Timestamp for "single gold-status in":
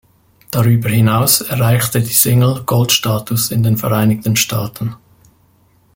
2.11-3.61